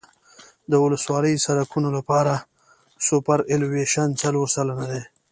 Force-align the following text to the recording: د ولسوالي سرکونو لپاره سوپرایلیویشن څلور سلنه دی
د 0.71 0.73
ولسوالي 0.83 1.33
سرکونو 1.45 1.89
لپاره 1.97 2.33
سوپرایلیویشن 3.05 4.09
څلور 4.21 4.47
سلنه 4.55 4.85
دی 4.91 5.01